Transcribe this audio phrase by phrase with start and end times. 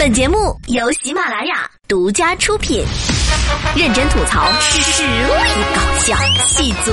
[0.00, 2.82] 本节目由喜马拉雅独家出品，
[3.76, 6.90] 认真吐槽，实力搞笑，戏足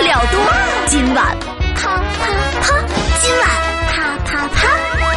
[0.00, 0.40] 料多。
[0.86, 1.36] 今晚
[1.74, 2.30] 啪啪
[2.60, 2.78] 啪，
[3.20, 3.50] 今晚
[3.90, 4.68] 啪啪啪，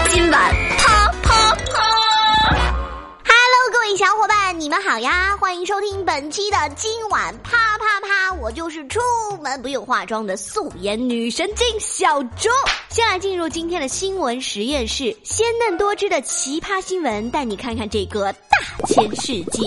[0.10, 0.52] 今晚
[5.68, 9.02] 收听本期的今晚啪啪啪，我就是出
[9.44, 12.50] 门不用化妆的素颜女神经小周。
[12.88, 19.62] 先来进入今天的新闻实验室，鲜嫩多汁的奇葩新闻，带你看看这个大千世界。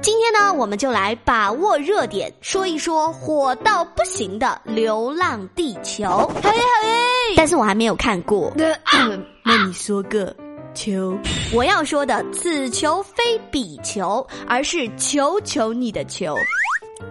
[0.00, 6.04] 今天呢，我们就来把握热点，说一说火到不行的《流浪地球》。
[6.06, 7.34] 好耶好耶！
[7.36, 8.52] 但是我还没有看过。
[9.44, 10.32] 那你说个
[10.74, 11.16] 球？
[11.52, 16.34] 我要说的，此球非彼球，而是求求你的球。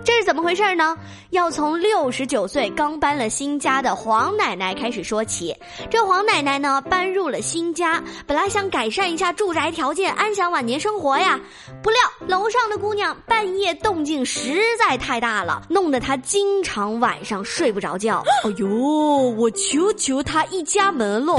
[0.05, 0.97] 这是怎么回事呢？
[1.31, 5.53] 要从六十九岁刚搬了新家的黄奶奶开始说起。
[5.89, 11.37] 这黄奶奶呢，搬入了新家，本来想改善一下住宅条件，安享晚年生活呀。
[11.83, 18.23] 不料楼上的姑娘半夜动静实在太大了，弄得她经常晚上睡不着觉。
[18.45, 18.67] 哎呦，
[19.37, 21.37] 我求求她一家门喽！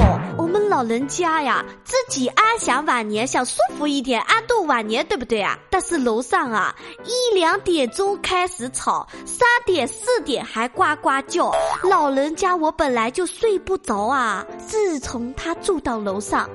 [0.53, 5.57] 我们老人家呀，自己安享晚年，想舒服一点，安度晚年，对不对啊？
[5.71, 14.45] 但是楼上啊，一两点钟开始吵，三点四点还呱呱叫，老人家我本来就睡不着啊。
[14.59, 16.47] 自从他住到楼上，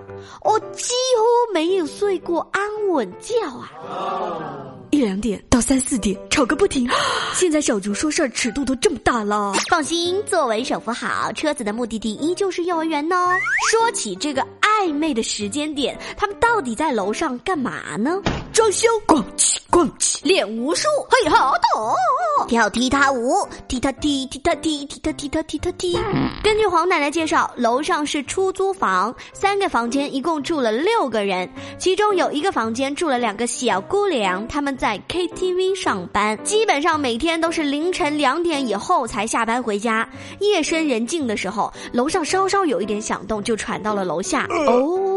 [0.42, 4.77] 我几乎没有睡过安稳觉啊。
[4.98, 6.88] 一两点到三四点吵个不停，
[7.32, 9.52] 现在小竹说事儿尺度都这么大了。
[9.70, 13.30] 放心，作为首富好，车子的目的地依旧是幼儿园哦。
[13.70, 18.20] 说起这个暧昧的时间点，他们到底在楼上干嘛呢？
[18.58, 25.96] 装修，逛起逛起，练武术，嘿好的，跳踢踏舞，踢踏踢，踢踏踢，踢踏踢踏踢踏踢。
[26.42, 31.48] 根据黄奶奶介绍，楼上是出租房，三个房间一共住了六个人，
[31.78, 40.08] 其中有一个房间住了两个小姑娘，他们在 KTV 上班，基本上每天都是凌晨两点以后才下班回家。
[40.40, 44.48] 夜深人静的时候，楼上稍稍有一点响动，就传到了楼下。
[44.50, 45.07] 哦，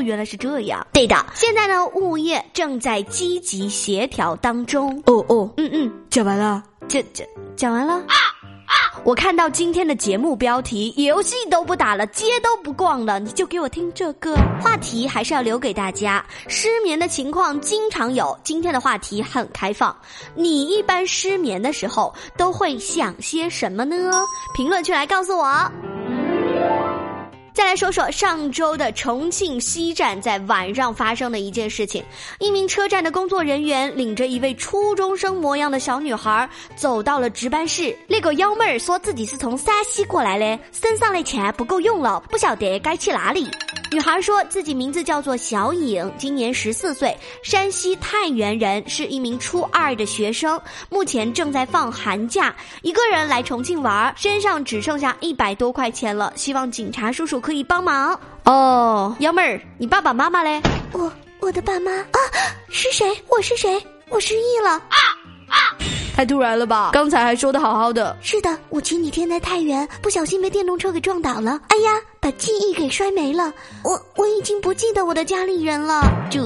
[0.00, 0.86] 原来是这样。
[0.92, 5.02] 对的，现在呢，物业正在积极协调当中。
[5.06, 7.94] 哦哦，嗯嗯，讲完了，讲讲讲完了。
[7.94, 8.14] 啊
[9.04, 16.24] 我看到今天的节目标题，游戏都不打了，街都不逛了，你就给我听这个话题，还是要留给大家。
[16.48, 19.94] 失眠的情况经常有，今天的话题很开放。
[20.34, 24.10] 你一般失眠的时候都会想些什么呢？
[24.54, 25.70] 评论区来告诉我。
[27.54, 32.04] 再来说说上周的重庆西站在晚上发生的一件事情。
[32.40, 37.96] 一名车站的工作人员领着一位初中生模样的小女孩走到了值班室。
[38.08, 43.48] 那个幺妹儿说自己是从山西过来的，身上的钱不够用了，不晓得该去哪里。
[43.94, 50.60] 女孩说自己名字叫做小颖，今年十四岁，山西太原人，是一名初二的学生，
[50.90, 52.52] 目前正在放寒假，
[52.82, 58.18] 一个人来重庆玩，身上只剩下一百多块钱了，希望警察叔叔可以帮忙。
[58.46, 60.60] 哦，幺妹儿，你爸爸妈妈嘞？
[60.90, 62.18] 我我的爸妈啊，
[62.70, 63.06] 是谁？
[63.28, 63.80] 我是谁？
[64.08, 64.70] 我失忆了。
[64.70, 64.98] 啊
[65.46, 65.56] 啊！
[66.16, 66.90] 太突然了吧？
[66.92, 68.16] 刚才还说的好好的。
[68.20, 71.60] 是的，我前几天在太原，不小心被电动车给撞倒了。
[71.68, 72.00] 哎呀！
[72.24, 73.52] 把记忆给摔没了，
[73.82, 76.10] 我我已经不记得我的家里人了。
[76.30, 76.40] 这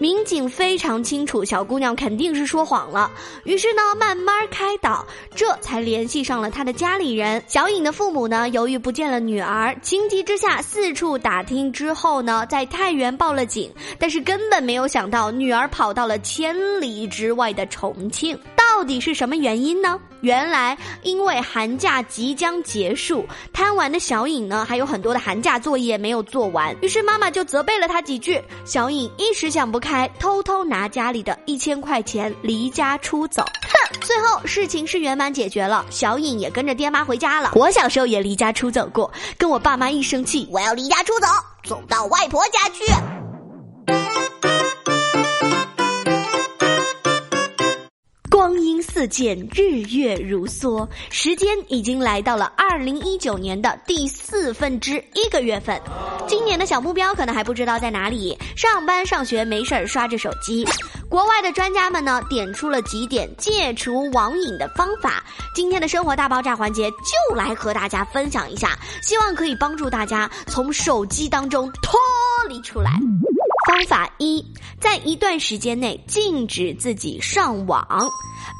[0.00, 3.08] 民警非常清楚，小姑娘肯定是说谎了。
[3.44, 5.06] 于是呢，慢慢开导，
[5.36, 7.40] 这才联系上了她的家里人。
[7.46, 18.36] 小颖的父母呢，由于不见了女儿，情急之下四处打听之后呢，在太原报了警，但是根本没有想到女儿跑到了千里之外的重庆。
[18.56, 19.96] 到底是什么原因呢？
[20.20, 28.42] 原来因为寒假即将结束，贪玩的小颖呢，还有很多的寒假作业没有做完，于是妈妈就责备了他几句。
[28.64, 33.42] 小颖一时想不开，偷偷拿家里的一千块钱离家出走。
[33.42, 37.52] 哼，最后事情是圆满解决了，小颖也跟着爹妈回家了。
[37.54, 41.26] 我小时候也离家出走过，跟我爸妈一生气，我要离家出走，
[41.64, 43.17] 走到外婆家去。
[48.78, 55.80] 光阴似箭，日月如梭，时间已经来到了二零一九年的第四分之一个月份。
[56.28, 60.64] 今年的小目标可能还不知道在哪里，上班上学没事儿刷着手机。
[61.08, 65.24] 国外的专家们呢，点出了几点戒除网瘾的方法。
[65.54, 71.98] 今天的生活大爆炸环节就来和大家分享一下，希望可以帮助大家从手机当中脱
[72.48, 72.92] 离出来。
[73.68, 74.42] 方法一，
[74.80, 77.86] 在一段时间内禁止自己上网，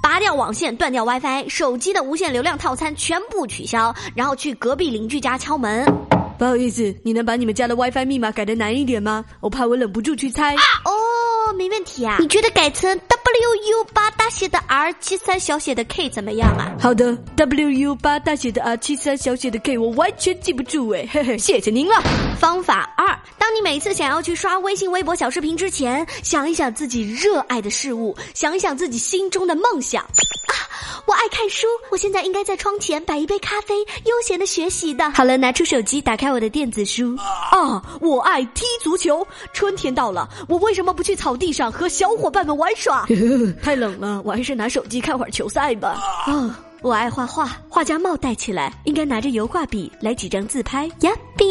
[0.02, 5.86] 拔掉网线，断掉 WiFi，手机的无限流量套餐全部取消，然后去隔壁邻居家敲门。
[6.38, 9.24] 不好意思，你能把你们家的 WiFi 密码改的难一点吗？
[9.40, 10.54] 我怕我忍不住去猜。
[10.54, 12.18] 哦，没问题啊。
[12.20, 13.00] 你觉得改成
[13.38, 16.74] WU 八大写的 R 七三小写的 K 怎么样啊？
[16.80, 22.02] 好的，WU 八大写的 R 七三小写的 K 我完全记不住哎，嘿嘿，谢谢您了。
[22.40, 30.04] 方法二，当你每次想要去刷微信、微博小视频之前，想一想自己热爱的事物，想一想自己心中的梦想。
[31.08, 35.10] 我爱看书，我现在应该在窗前摆一杯咖啡，悠闲的学习的。
[35.12, 37.16] 好了，拿出手机，打开我的电子书。
[37.50, 39.26] 啊，我爱踢足球。
[39.54, 43.06] 春天到了，我为什么不去草地上和小伙伴们玩耍？
[43.64, 45.98] 太冷了，我还是拿手机看会儿球赛吧。
[46.26, 46.60] 啊。
[46.80, 50.88] 我爱画画，画家帽戴起来，应该拿着油画笔来几张自拍。
[51.00, 51.44] 呀比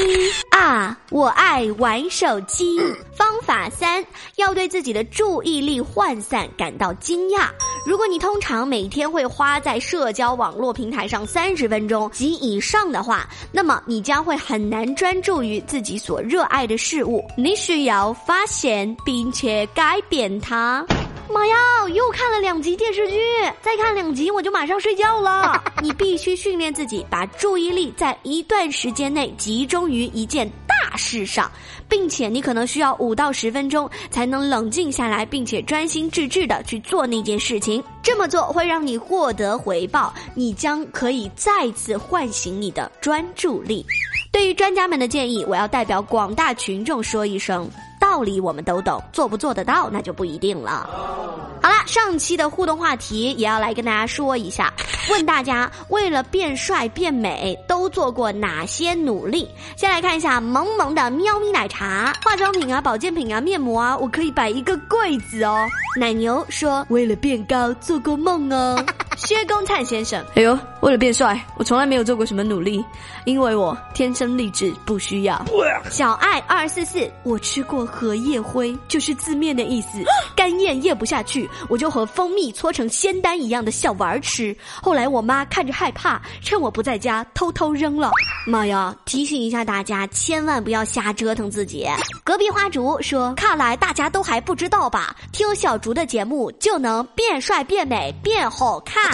[0.51, 2.79] 啊，我爱玩手机。
[3.13, 4.05] 方法三，
[4.37, 7.49] 要对自己的注意力涣散感到惊讶。
[7.85, 17.23] 如果你通常每天会花在社交网络平台上三十分钟及以上的话，那么你将会很难专注于自己所热爱的事物。
[17.37, 20.85] 你需要发现并且改变它。
[21.29, 21.55] 妈呀！
[21.93, 23.19] 又看了两集电视剧，
[23.61, 25.61] 再看两集我就马上睡觉了。
[25.83, 30.49] 你必须训练自己，把注意力在一段时间内集中于一件
[30.89, 31.51] 大事上，
[31.89, 37.83] 并且你可能需要五到十分钟才能冷静下来，并且专心致志的去做那件事情。
[38.01, 43.85] 这么做会让你获得回报，你将可以再次唤醒你的专注力。
[44.31, 47.69] 对于专家们的建议，我要代表广大群众说一声。
[47.99, 51.46] 道理我们都懂，做不做得到那就不一定了。
[51.87, 54.71] 上期的互动话题也要来跟大家说一下，
[55.09, 59.49] 问大家为了变帅变美都做过哪些努力？
[59.75, 65.65] 先来看一下萌萌的喵咪奶茶，化妆品啊、保健品啊、面膜啊，我可以摆一个柜子哦。
[65.97, 68.83] 奶牛说为了变高做过梦哦。
[69.17, 70.57] 薛公灿先生，哎呦，
[70.87, 72.81] 为了变帅，我从来没有做过什么努力，
[73.25, 75.45] 因为我天生丽质，不需要。
[75.91, 80.01] 小爱二四四，我吃过荷叶灰，就是字面的意思，
[80.33, 84.55] 干咽咽不下去，我就和蜂蜜搓成仙丹一样的小丸吃。
[84.81, 88.09] 后来我妈看着害怕，趁我不在家偷偷扔了。
[88.45, 88.95] 妈呀！
[89.03, 91.85] 提醒一下大家，千万不要瞎折腾自己。
[92.23, 95.13] 隔壁花竹说，看来大家都还不知道吧？
[95.33, 99.11] 听小竹的节目就能变帅变美变好看。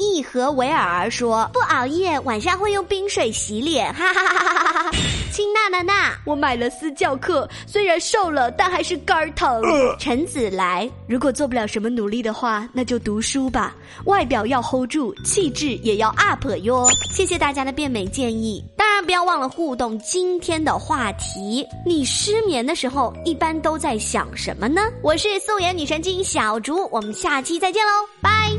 [0.00, 4.90] 一和维尔说：“不熬夜，晚上会用冰水洗脸。”哈哈哈哈哈哈！
[5.32, 9.62] 亲娜娜娜，我买了私教课，虽然瘦了，但还是肝疼。
[9.98, 13.74] 陈子来，如果做不了什么努力的话，那就读书吧。
[14.04, 16.88] 外表要 hold 住，气质也要 up 哟。
[17.12, 24.80] 谢谢大家的变美建议，当然不要忘了互动今天的话题：你失眠的时候一般都在想什么呢？
[25.02, 27.92] 我是素颜女神经小竹，我们下期再见喽，
[28.22, 28.55] 拜。